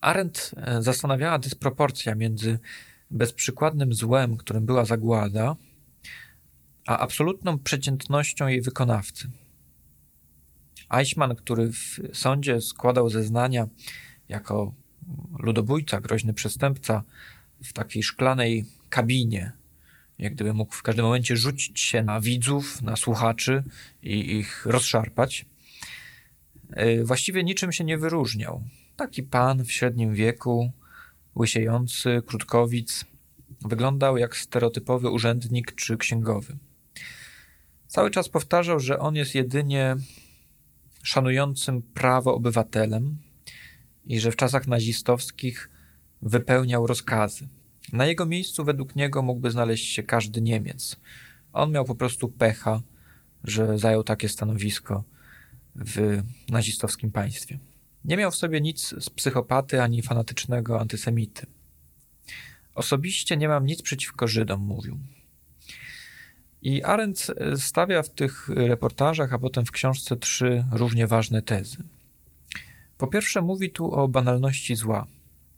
Arendt 0.00 0.54
e, 0.56 0.82
zastanawiała 0.82 1.38
dysproporcja 1.38 2.14
między 2.14 2.58
bezprzykładnym 3.10 3.94
złem, 3.94 4.36
którym 4.36 4.66
była 4.66 4.84
zagłada, 4.84 5.56
a 6.86 6.98
absolutną 6.98 7.58
przeciętnością 7.58 8.46
jej 8.46 8.62
wykonawcy. 8.62 9.30
Eichmann, 10.90 11.36
który 11.36 11.72
w 11.72 12.00
sądzie 12.12 12.60
składał 12.60 13.10
zeznania 13.10 13.66
jako 14.28 14.74
ludobójca, 15.38 16.00
groźny 16.00 16.34
przestępca, 16.34 17.02
w 17.64 17.72
takiej 17.72 18.02
szklanej 18.02 18.64
kabinie, 18.90 19.52
jak 20.18 20.34
gdyby 20.34 20.54
mógł 20.54 20.74
w 20.74 20.82
każdym 20.82 21.04
momencie 21.04 21.36
rzucić 21.36 21.80
się 21.80 22.02
na 22.02 22.20
widzów, 22.20 22.82
na 22.82 22.96
słuchaczy 22.96 23.62
i 24.02 24.36
ich 24.36 24.66
rozszarpać. 24.66 25.46
E, 26.70 27.04
właściwie 27.04 27.44
niczym 27.44 27.72
się 27.72 27.84
nie 27.84 27.98
wyróżniał. 27.98 28.62
Taki 28.96 29.22
pan 29.22 29.64
w 29.64 29.72
średnim 29.72 30.14
wieku, 30.14 30.72
łysiejący, 31.36 32.22
krótkowic, 32.26 33.04
wyglądał 33.60 34.16
jak 34.16 34.36
stereotypowy 34.36 35.10
urzędnik 35.10 35.74
czy 35.74 35.96
księgowy. 35.96 36.56
Cały 37.86 38.10
czas 38.10 38.28
powtarzał, 38.28 38.80
że 38.80 38.98
on 38.98 39.16
jest 39.16 39.34
jedynie 39.34 39.96
szanującym 41.02 41.82
prawo 41.82 42.34
obywatelem 42.34 43.18
i 44.06 44.20
że 44.20 44.30
w 44.30 44.36
czasach 44.36 44.66
nazistowskich 44.66 45.70
wypełniał 46.22 46.86
rozkazy. 46.86 47.48
Na 47.92 48.06
jego 48.06 48.26
miejscu, 48.26 48.64
według 48.64 48.96
niego, 48.96 49.22
mógłby 49.22 49.50
znaleźć 49.50 49.92
się 49.92 50.02
każdy 50.02 50.40
Niemiec. 50.40 50.96
On 51.52 51.72
miał 51.72 51.84
po 51.84 51.94
prostu 51.94 52.28
pecha, 52.28 52.82
że 53.44 53.78
zajął 53.78 54.04
takie 54.04 54.28
stanowisko 54.28 55.04
w 55.74 56.22
nazistowskim 56.48 57.10
państwie. 57.10 57.58
Nie 58.04 58.16
miał 58.16 58.30
w 58.30 58.36
sobie 58.36 58.60
nic 58.60 58.94
z 58.98 59.10
psychopaty 59.10 59.82
ani 59.82 60.02
fanatycznego 60.02 60.80
antysemity. 60.80 61.46
Osobiście 62.74 63.36
nie 63.36 63.48
mam 63.48 63.66
nic 63.66 63.82
przeciwko 63.82 64.28
Żydom, 64.28 64.60
mówił. 64.60 64.98
I 66.62 66.82
Arendt 66.82 67.26
stawia 67.56 68.02
w 68.02 68.10
tych 68.10 68.48
reportażach, 68.48 69.32
a 69.32 69.38
potem 69.38 69.66
w 69.66 69.70
książce 69.70 70.16
trzy 70.16 70.64
równie 70.72 71.06
ważne 71.06 71.42
tezy. 71.42 71.76
Po 72.98 73.06
pierwsze, 73.06 73.42
mówi 73.42 73.70
tu 73.70 73.92
o 73.92 74.08
banalności 74.08 74.76
zła. 74.76 75.06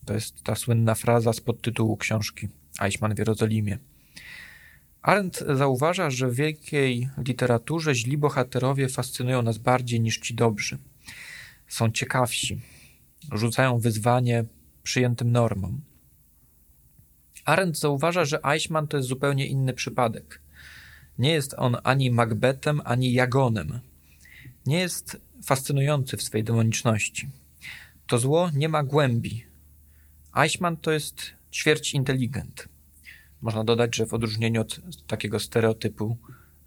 To 0.04 0.14
jest 0.14 0.42
ta 0.42 0.54
słynna 0.54 0.94
fraza 0.94 1.32
z 1.32 1.40
podtytułu 1.40 1.96
książki 1.96 2.49
Eichmann 2.80 3.14
w 3.14 3.18
Jerozolimie. 3.18 3.78
Arendt 5.02 5.44
zauważa, 5.54 6.11
że 6.11 6.28
w 6.28 6.34
wielkiej 6.34 7.08
literaturze 7.18 7.94
źli 7.94 8.18
bohaterowie 8.18 8.88
fascynują 8.88 9.42
nas 9.42 9.58
bardziej 9.58 10.00
niż 10.00 10.18
ci 10.18 10.34
dobrzy. 10.34 10.78
Są 11.68 11.90
ciekawsi, 11.90 12.61
rzucają 13.32 13.78
wyzwanie 13.78 14.44
przyjętym 14.82 15.32
normom. 15.32 15.80
Arendt 17.44 17.78
zauważa, 17.78 18.25
że 18.25 18.44
Eichmann 18.44 18.88
to 18.88 18.96
jest 18.96 19.08
zupełnie 19.08 19.46
inny 19.46 19.73
przypadek. 19.73 20.40
Nie 21.18 21.32
jest 21.32 21.54
on 21.58 21.76
ani 21.84 22.11
Macbethem, 22.11 22.80
ani 22.84 23.12
Jagonem. 23.12 23.80
Nie 24.66 24.78
jest 24.78 25.20
fascynujący 25.44 26.16
w 26.16 26.23
swej 26.23 26.44
demoniczności. 26.44 27.28
To 28.06 28.18
zło 28.18 28.50
nie 28.54 28.68
ma 28.68 28.82
głębi. 28.82 29.44
Eichmann 30.37 30.76
to 30.76 30.93
jest 30.93 31.23
ćwierć 31.53 31.95
inteligent. 31.95 32.69
Można 33.41 33.64
dodać, 33.64 33.97
że 33.97 34.07
w 34.07 34.14
odróżnieniu 34.14 34.61
od 34.61 34.81
takiego 35.07 35.41
stereotypu, 35.41 36.17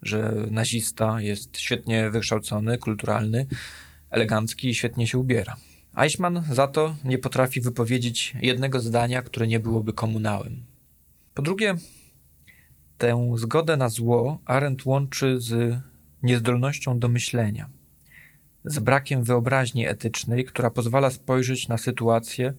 że 0.02 0.34
nazista 0.50 1.20
jest 1.20 1.58
świetnie 1.58 2.10
wykształcony, 2.10 2.78
kulturalny, 2.78 3.46
elegancki 4.10 4.68
i 4.68 4.74
świetnie 4.74 5.06
się 5.06 5.18
ubiera. 5.18 5.56
Eichmann 5.96 6.44
za 6.52 6.66
to 6.66 6.96
nie 7.04 7.18
potrafi 7.18 7.60
wypowiedzieć 7.60 8.36
jednego 8.42 8.80
zdania, 8.80 9.22
które 9.22 9.46
nie 9.46 9.60
byłoby 9.60 9.92
komunałem. 9.92 10.62
Po 11.34 11.42
drugie, 11.42 11.74
Tę 12.98 13.32
zgodę 13.36 13.76
na 13.76 13.88
zło 13.88 14.40
Arendt 14.44 14.86
łączy 14.86 15.40
z 15.40 15.80
niezdolnością 16.22 16.98
do 16.98 17.08
myślenia, 17.08 17.68
z 18.64 18.78
brakiem 18.78 19.24
wyobraźni 19.24 19.86
etycznej, 19.86 20.44
która 20.44 20.70
pozwala 20.70 21.10
spojrzeć 21.10 21.68
na 21.68 21.78
sytuację 21.78 22.54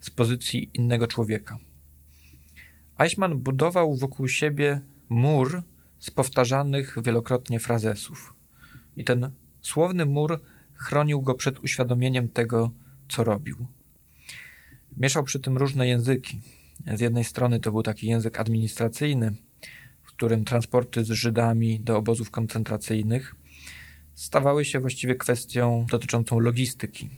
z 0.00 0.10
pozycji 0.10 0.70
innego 0.74 1.06
człowieka. 1.06 1.58
Eichmann 2.98 3.38
budował 3.38 3.96
wokół 3.96 4.28
siebie 4.28 4.80
mur 5.08 5.62
z 5.98 6.10
powtarzanych 6.10 6.96
wielokrotnie 7.04 7.60
frazesów. 7.60 8.34
I 8.96 9.04
ten 9.04 9.30
słowny 9.60 10.06
mur 10.06 10.40
chronił 10.74 11.22
go 11.22 11.34
przed 11.34 11.58
uświadomieniem 11.58 12.28
tego, 12.28 12.70
co 13.08 13.24
robił. 13.24 13.66
Mieszał 14.96 15.24
przy 15.24 15.40
tym 15.40 15.58
różne 15.58 15.88
języki. 15.88 16.40
Z 16.94 17.00
jednej 17.00 17.24
strony 17.24 17.60
to 17.60 17.72
był 17.72 17.82
taki 17.82 18.06
język 18.06 18.40
administracyjny, 18.40 19.36
którym 20.04 20.44
transporty 20.44 21.04
z 21.04 21.10
Żydami 21.10 21.80
do 21.80 21.96
obozów 21.96 22.30
koncentracyjnych 22.30 23.34
stawały 24.14 24.64
się 24.64 24.80
właściwie 24.80 25.14
kwestią 25.14 25.86
dotyczącą 25.90 26.38
logistyki. 26.38 27.10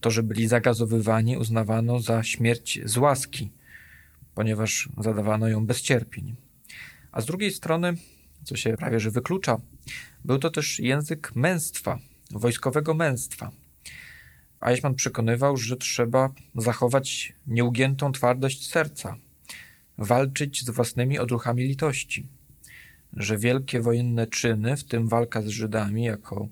To, 0.00 0.10
że 0.10 0.22
byli 0.22 0.48
zagazowywani, 0.48 1.36
uznawano 1.36 2.00
za 2.00 2.22
śmierć 2.22 2.80
z 2.84 2.96
łaski, 2.96 3.50
ponieważ 4.34 4.88
zadawano 4.98 5.48
ją 5.48 5.66
bez 5.66 5.82
cierpień. 5.82 6.36
A 7.12 7.20
z 7.20 7.26
drugiej 7.26 7.52
strony, 7.52 7.94
co 8.44 8.56
się 8.56 8.76
prawie 8.76 9.00
że 9.00 9.10
wyklucza, 9.10 9.60
był 10.24 10.38
to 10.38 10.50
też 10.50 10.78
język 10.78 11.36
męstwa, 11.36 11.98
wojskowego 12.30 12.94
męstwa. 12.94 13.50
Eichmann 14.60 14.94
przekonywał, 14.94 15.56
że 15.56 15.76
trzeba 15.76 16.32
zachować 16.54 17.32
nieugiętą 17.46 18.12
twardość 18.12 18.70
serca, 18.70 19.16
walczyć 19.98 20.64
z 20.64 20.70
własnymi 20.70 21.18
odruchami 21.18 21.62
litości, 21.62 22.26
że 23.12 23.38
wielkie 23.38 23.80
wojenne 23.80 24.26
czyny, 24.26 24.76
w 24.76 24.84
tym 24.84 25.08
walka 25.08 25.42
z 25.42 25.46
Żydami 25.46 26.04
jako 26.04 26.48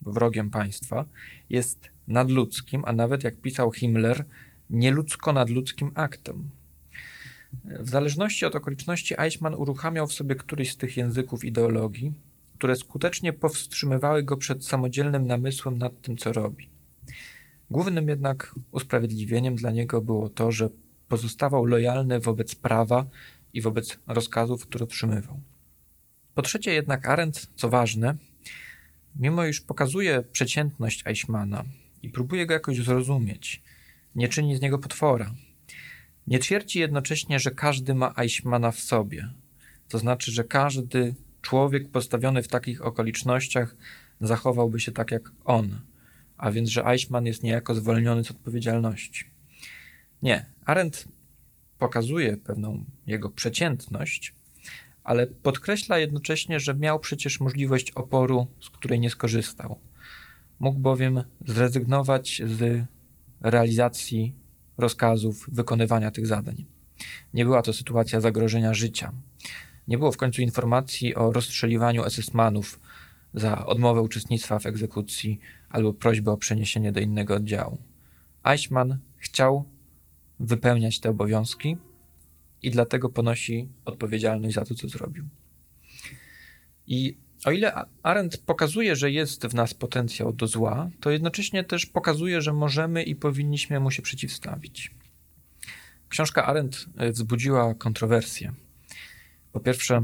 wrogiem 0.00 0.50
państwa, 0.50 1.04
jest 1.50 1.95
nadludzkim, 2.08 2.82
a 2.86 2.92
nawet 2.92 3.24
jak 3.24 3.36
pisał 3.36 3.72
Himmler, 3.72 4.24
nieludzko-nadludzkim 4.70 5.90
aktem. 5.94 6.50
W 7.64 7.88
zależności 7.88 8.46
od 8.46 8.54
okoliczności 8.54 9.14
Eichmann 9.20 9.54
uruchamiał 9.54 10.06
w 10.06 10.12
sobie 10.12 10.34
któryś 10.34 10.72
z 10.72 10.76
tych 10.76 10.96
języków 10.96 11.44
ideologii, 11.44 12.12
które 12.54 12.76
skutecznie 12.76 13.32
powstrzymywały 13.32 14.22
go 14.22 14.36
przed 14.36 14.64
samodzielnym 14.64 15.26
namysłem 15.26 15.78
nad 15.78 16.00
tym, 16.02 16.16
co 16.16 16.32
robi. 16.32 16.68
Głównym 17.70 18.08
jednak 18.08 18.54
usprawiedliwieniem 18.70 19.56
dla 19.56 19.70
niego 19.70 20.00
było 20.00 20.28
to, 20.28 20.52
że 20.52 20.68
pozostawał 21.08 21.64
lojalny 21.64 22.20
wobec 22.20 22.54
prawa 22.54 23.06
i 23.54 23.60
wobec 23.60 23.98
rozkazów, 24.06 24.66
które 24.66 24.84
otrzymywał. 24.84 25.40
Po 26.34 26.42
trzecie 26.42 26.72
jednak 26.72 27.08
Arendt, 27.08 27.46
co 27.56 27.68
ważne, 27.68 28.14
mimo 29.16 29.46
iż 29.46 29.60
pokazuje 29.60 30.22
przeciętność 30.32 31.02
Eichmana 31.06 31.64
i 32.06 32.08
próbuje 32.08 32.46
go 32.46 32.54
jakoś 32.54 32.76
zrozumieć, 32.76 33.62
nie 34.14 34.28
czyni 34.28 34.56
z 34.56 34.60
niego 34.60 34.78
potwora. 34.78 35.34
Nie 36.26 36.38
twierdzi 36.38 36.78
jednocześnie, 36.78 37.40
że 37.40 37.50
każdy 37.50 37.94
ma 37.94 38.14
Eichmana 38.16 38.70
w 38.70 38.80
sobie. 38.80 39.28
To 39.88 39.98
znaczy, 39.98 40.32
że 40.32 40.44
każdy 40.44 41.14
człowiek 41.42 41.88
postawiony 41.88 42.42
w 42.42 42.48
takich 42.48 42.84
okolicznościach 42.84 43.76
zachowałby 44.20 44.80
się 44.80 44.92
tak 44.92 45.10
jak 45.10 45.30
on, 45.44 45.80
a 46.36 46.50
więc, 46.50 46.68
że 46.68 46.86
Eichmann 46.86 47.26
jest 47.26 47.42
niejako 47.42 47.74
zwolniony 47.74 48.24
z 48.24 48.30
odpowiedzialności. 48.30 49.24
Nie. 50.22 50.46
Arendt 50.64 51.08
pokazuje 51.78 52.36
pewną 52.36 52.84
jego 53.06 53.30
przeciętność, 53.30 54.34
ale 55.04 55.26
podkreśla 55.26 55.98
jednocześnie, 55.98 56.60
że 56.60 56.74
miał 56.74 57.00
przecież 57.00 57.40
możliwość 57.40 57.90
oporu, 57.90 58.46
z 58.60 58.70
której 58.70 59.00
nie 59.00 59.10
skorzystał. 59.10 59.78
Mógł 60.60 60.78
bowiem 60.78 61.22
zrezygnować 61.46 62.42
z 62.46 62.84
realizacji 63.40 64.34
rozkazów, 64.78 65.46
wykonywania 65.52 66.10
tych 66.10 66.26
zadań. 66.26 66.64
Nie 67.34 67.44
była 67.44 67.62
to 67.62 67.72
sytuacja 67.72 68.20
zagrożenia 68.20 68.74
życia. 68.74 69.12
Nie 69.88 69.98
było 69.98 70.12
w 70.12 70.16
końcu 70.16 70.42
informacji 70.42 71.14
o 71.14 71.32
rozstrzeliwaniu 71.32 72.02
SS-manów 72.02 72.80
za 73.34 73.66
odmowę 73.66 74.00
uczestnictwa 74.02 74.58
w 74.58 74.66
egzekucji 74.66 75.40
albo 75.70 75.92
prośbę 75.92 76.32
o 76.32 76.36
przeniesienie 76.36 76.92
do 76.92 77.00
innego 77.00 77.34
oddziału. 77.34 77.78
Eichmann 78.44 78.98
chciał 79.16 79.64
wypełniać 80.40 81.00
te 81.00 81.10
obowiązki 81.10 81.76
i 82.62 82.70
dlatego 82.70 83.08
ponosi 83.08 83.68
odpowiedzialność 83.84 84.54
za 84.54 84.64
to, 84.64 84.74
co 84.74 84.88
zrobił. 84.88 85.24
I 86.86 87.16
o 87.46 87.50
ile 87.50 87.72
Arendt 88.02 88.36
pokazuje, 88.36 88.96
że 88.96 89.10
jest 89.10 89.46
w 89.46 89.54
nas 89.54 89.74
potencjał 89.74 90.32
do 90.32 90.46
zła, 90.46 90.90
to 91.00 91.10
jednocześnie 91.10 91.64
też 91.64 91.86
pokazuje, 91.86 92.42
że 92.42 92.52
możemy 92.52 93.02
i 93.02 93.16
powinniśmy 93.16 93.80
mu 93.80 93.90
się 93.90 94.02
przeciwstawić. 94.02 94.90
Książka 96.08 96.46
Arendt 96.46 96.86
e, 96.96 97.12
wzbudziła 97.12 97.74
kontrowersje. 97.74 98.52
Po 99.52 99.60
pierwsze, 99.60 100.02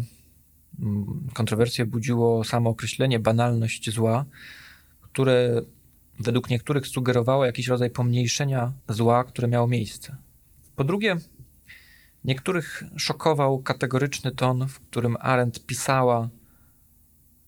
mm, 0.80 1.28
kontrowersje 1.34 1.86
budziło 1.86 2.44
samo 2.44 2.70
określenie 2.70 3.18
banalność 3.20 3.90
zła, 3.90 4.24
które 5.00 5.62
według 6.18 6.50
niektórych 6.50 6.86
sugerowało 6.86 7.44
jakiś 7.46 7.68
rodzaj 7.68 7.90
pomniejszenia 7.90 8.72
zła, 8.88 9.24
które 9.24 9.48
miało 9.48 9.68
miejsce. 9.68 10.16
Po 10.76 10.84
drugie, 10.84 11.16
niektórych 12.24 12.84
szokował 12.96 13.62
kategoryczny 13.62 14.32
ton, 14.32 14.68
w 14.68 14.80
którym 14.80 15.16
Arendt 15.20 15.66
pisała 15.66 16.28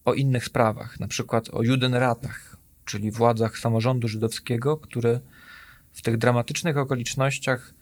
o 0.04 0.14
innych 0.14 0.44
sprawach, 0.44 1.00
na 1.00 1.08
przykład 1.08 1.48
o 1.52 1.62
Judenratach, 1.62 2.56
czyli 2.84 3.10
władzach 3.10 3.58
samorządu 3.58 4.08
żydowskiego, 4.08 4.76
które 4.76 5.20
w 5.92 6.02
tych 6.02 6.16
dramatycznych 6.16 6.76
okolicznościach 6.76 7.74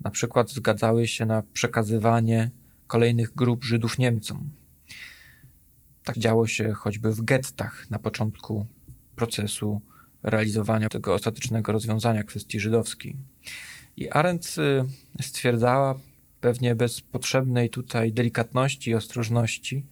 na 0.00 0.10
przykład 0.10 0.50
zgadzały 0.50 1.06
się 1.06 1.26
na 1.26 1.42
przekazywanie 1.52 2.50
kolejnych 2.86 3.34
grup 3.34 3.64
Żydów 3.64 3.98
Niemcom. 3.98 4.50
Tak 6.04 6.18
działo 6.18 6.46
się 6.46 6.72
choćby 6.72 7.12
w 7.12 7.22
gettach 7.22 7.90
na 7.90 7.98
początku 7.98 8.66
procesu 9.16 9.80
realizowania 10.22 10.88
tego 10.88 11.14
ostatecznego 11.14 11.72
rozwiązania 11.72 12.22
kwestii 12.22 12.60
żydowskiej. 12.60 13.16
I 13.96 14.10
Arendt 14.10 14.58
y, 14.58 15.22
stwierdzała, 15.22 15.94
pewnie 16.40 16.74
bez 16.74 17.00
potrzebnej 17.00 17.70
tutaj 17.70 18.12
delikatności 18.12 18.90
i 18.90 18.94
ostrożności, 18.94 19.86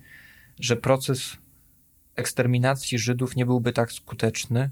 że 0.60 0.76
proces 0.76 1.36
eksterminacji 2.18 2.98
Żydów 2.98 3.36
nie 3.36 3.46
byłby 3.46 3.72
tak 3.72 3.92
skuteczny, 3.92 4.70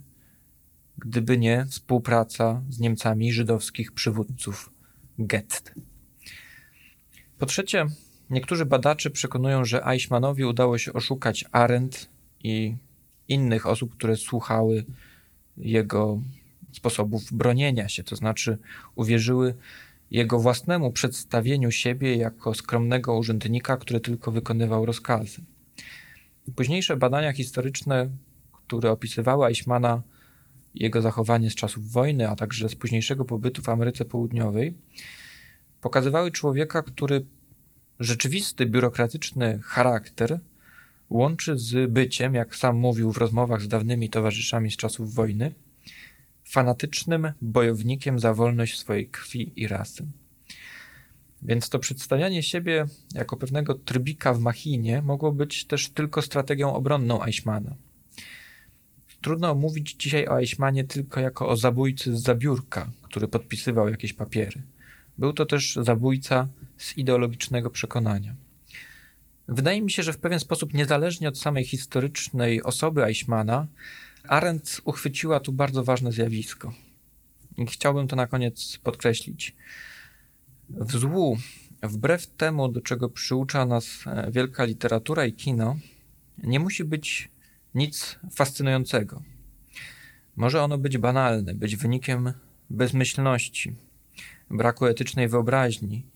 gdyby 0.98 1.38
nie 1.38 1.66
współpraca 1.70 2.62
z 2.70 2.78
Niemcami 2.78 3.32
żydowskich 3.32 3.92
przywódców 3.92 4.70
gett. 5.18 5.74
Po 7.38 7.46
trzecie, 7.46 7.86
niektórzy 8.30 8.66
badacze 8.66 9.10
przekonują, 9.10 9.64
że 9.64 9.86
Eichmannowi 9.86 10.44
udało 10.44 10.78
się 10.78 10.92
oszukać 10.92 11.44
Arendt 11.52 12.08
i 12.42 12.76
innych 13.28 13.66
osób, 13.66 13.96
które 13.96 14.16
słuchały 14.16 14.84
jego 15.56 16.20
sposobów 16.72 17.32
bronienia 17.32 17.88
się, 17.88 18.04
to 18.04 18.16
znaczy 18.16 18.58
uwierzyły 18.94 19.54
jego 20.10 20.38
własnemu 20.38 20.92
przedstawieniu 20.92 21.70
siebie 21.70 22.16
jako 22.16 22.54
skromnego 22.54 23.16
urzędnika, 23.16 23.76
który 23.76 24.00
tylko 24.00 24.32
wykonywał 24.32 24.86
rozkazy. 24.86 25.42
Późniejsze 26.54 26.96
badania 26.96 27.32
historyczne, 27.32 28.10
które 28.52 28.90
opisywały 28.90 29.46
Eichmana, 29.46 30.02
jego 30.74 31.02
zachowanie 31.02 31.50
z 31.50 31.54
czasów 31.54 31.92
wojny, 31.92 32.28
a 32.28 32.36
także 32.36 32.68
z 32.68 32.74
późniejszego 32.74 33.24
pobytu 33.24 33.62
w 33.62 33.68
Ameryce 33.68 34.04
Południowej, 34.04 34.74
pokazywały 35.80 36.30
człowieka, 36.30 36.82
który 36.82 37.26
rzeczywisty, 38.00 38.66
biurokratyczny 38.66 39.60
charakter 39.62 40.40
łączy 41.10 41.58
z 41.58 41.90
byciem, 41.90 42.34
jak 42.34 42.56
sam 42.56 42.76
mówił 42.76 43.12
w 43.12 43.16
rozmowach 43.16 43.62
z 43.62 43.68
dawnymi 43.68 44.10
towarzyszami 44.10 44.70
z 44.70 44.76
czasów 44.76 45.14
wojny, 45.14 45.54
fanatycznym 46.44 47.32
bojownikiem 47.42 48.18
za 48.18 48.34
wolność 48.34 48.78
swojej 48.78 49.08
krwi 49.08 49.52
i 49.56 49.68
rasy. 49.68 50.06
Więc 51.46 51.68
to 51.68 51.78
przedstawianie 51.78 52.42
siebie 52.42 52.86
jako 53.14 53.36
pewnego 53.36 53.74
trybika 53.74 54.34
w 54.34 54.40
machinie 54.40 55.02
mogło 55.02 55.32
być 55.32 55.64
też 55.64 55.88
tylko 55.88 56.22
strategią 56.22 56.74
obronną 56.74 57.24
Eichmana. 57.24 57.74
Trudno 59.22 59.54
mówić 59.54 59.96
dzisiaj 59.98 60.28
o 60.28 60.40
Eichmanie 60.40 60.84
tylko 60.84 61.20
jako 61.20 61.48
o 61.48 61.56
zabójcy 61.56 62.16
z 62.16 62.22
zabiórka, 62.22 62.90
który 63.02 63.28
podpisywał 63.28 63.88
jakieś 63.88 64.12
papiery. 64.12 64.62
Był 65.18 65.32
to 65.32 65.46
też 65.46 65.78
zabójca 65.82 66.48
z 66.76 66.98
ideologicznego 66.98 67.70
przekonania. 67.70 68.34
Wydaje 69.48 69.82
mi 69.82 69.90
się, 69.90 70.02
że 70.02 70.12
w 70.12 70.18
pewien 70.18 70.40
sposób, 70.40 70.74
niezależnie 70.74 71.28
od 71.28 71.38
samej 71.38 71.64
historycznej 71.64 72.62
osoby 72.62 73.04
Eichmana, 73.04 73.66
Arendt 74.28 74.80
uchwyciła 74.84 75.40
tu 75.40 75.52
bardzo 75.52 75.84
ważne 75.84 76.12
zjawisko. 76.12 76.72
I 77.58 77.66
chciałbym 77.66 78.08
to 78.08 78.16
na 78.16 78.26
koniec 78.26 78.78
podkreślić. 78.78 79.56
W 80.70 80.92
złu, 80.92 81.38
wbrew 81.82 82.26
temu, 82.26 82.68
do 82.68 82.80
czego 82.80 83.08
przyucza 83.08 83.66
nas 83.66 83.86
e, 84.06 84.30
wielka 84.30 84.64
literatura 84.64 85.26
i 85.26 85.32
kino, 85.32 85.76
nie 86.38 86.60
musi 86.60 86.84
być 86.84 87.28
nic 87.74 88.18
fascynującego. 88.34 89.22
Może 90.36 90.62
ono 90.62 90.78
być 90.78 90.98
banalne, 90.98 91.54
być 91.54 91.76
wynikiem 91.76 92.32
bezmyślności, 92.70 93.74
braku 94.50 94.86
etycznej 94.86 95.28
wyobraźni, 95.28 96.06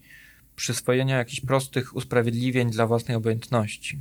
przyswojenia 0.57 1.17
jakichś 1.17 1.41
prostych 1.41 1.97
usprawiedliwień 1.97 2.71
dla 2.71 2.87
własnej 2.87 3.17
obojętności. 3.17 3.99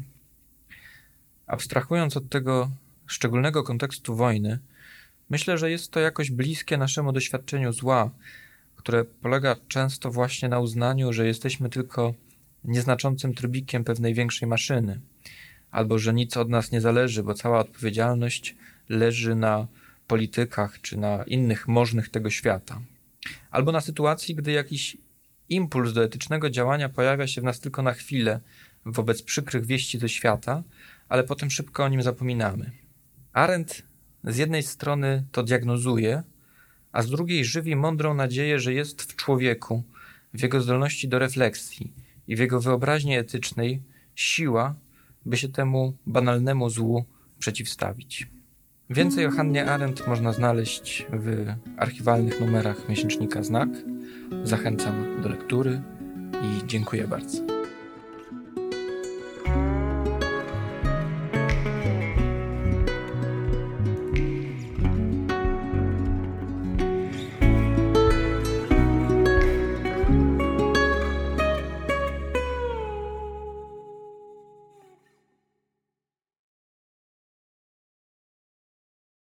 Abstrahując 1.47 2.17
od 2.17 2.29
tego 2.29 2.71
szczególnego 3.07 3.63
kontekstu 3.63 4.15
wojny, 4.15 4.59
myślę, 5.29 5.57
że 5.57 5.71
jest 5.71 5.91
to 5.91 5.99
jakoś 5.99 6.31
bliskie 6.31 6.77
naszemu 6.77 7.11
doświadczeniu 7.11 7.73
zła, 7.73 8.11
które 8.79 9.05
polega 9.05 9.55
często 9.67 10.11
właśnie 10.11 10.49
na 10.49 10.59
uznaniu, 10.59 11.13
że 11.13 11.27
jesteśmy 11.27 11.69
tylko 11.69 12.13
nieznaczącym 12.63 13.33
trybikiem 13.33 13.83
pewnej 13.83 14.13
większej 14.13 14.47
maszyny, 14.47 14.99
albo 15.71 15.99
że 15.99 16.13
nic 16.13 16.37
od 16.37 16.49
nas 16.49 16.71
nie 16.71 16.81
zależy, 16.81 17.23
bo 17.23 17.33
cała 17.33 17.59
odpowiedzialność 17.59 18.55
leży 18.89 19.35
na 19.35 19.67
politykach 20.07 20.81
czy 20.81 20.97
na 20.97 21.23
innych 21.23 21.67
możnych 21.67 22.09
tego 22.09 22.29
świata. 22.29 22.81
Albo 23.51 23.71
na 23.71 23.81
sytuacji, 23.81 24.35
gdy 24.35 24.51
jakiś 24.51 24.97
impuls 25.49 25.93
do 25.93 26.03
etycznego 26.03 26.49
działania 26.49 26.89
pojawia 26.89 27.27
się 27.27 27.41
w 27.41 27.43
nas 27.43 27.59
tylko 27.59 27.81
na 27.81 27.93
chwilę 27.93 28.39
wobec 28.85 29.21
przykrych 29.21 29.65
wieści 29.65 29.99
ze 29.99 30.09
świata, 30.09 30.63
ale 31.09 31.23
potem 31.23 31.51
szybko 31.51 31.83
o 31.83 31.89
nim 31.89 32.01
zapominamy. 32.01 32.71
Arendt 33.33 33.83
z 34.23 34.37
jednej 34.37 34.63
strony 34.63 35.25
to 35.31 35.43
diagnozuje, 35.43 36.23
a 36.91 37.01
z 37.01 37.09
drugiej 37.09 37.45
żywi 37.45 37.75
mądrą 37.75 38.13
nadzieję, 38.13 38.59
że 38.59 38.73
jest 38.73 39.01
w 39.01 39.15
człowieku, 39.15 39.83
w 40.33 40.41
jego 40.41 40.61
zdolności 40.61 41.07
do 41.07 41.19
refleksji 41.19 41.93
i 42.27 42.35
w 42.35 42.39
jego 42.39 42.61
wyobraźni 42.61 43.17
etycznej 43.17 43.81
siła, 44.15 44.75
by 45.25 45.37
się 45.37 45.49
temu 45.49 45.97
banalnemu 46.05 46.69
złu 46.69 47.05
przeciwstawić. 47.39 48.27
Więcej 48.89 49.25
o 49.25 49.31
Hannie 49.31 49.65
Arendt 49.65 50.07
można 50.07 50.33
znaleźć 50.33 51.05
w 51.13 51.53
archiwalnych 51.77 52.41
numerach 52.41 52.89
miesięcznika 52.89 53.43
Znak. 53.43 53.69
Zachęcam 54.43 55.21
do 55.21 55.29
lektury 55.29 55.81
i 56.43 56.67
dziękuję 56.67 57.07
bardzo. 57.07 57.58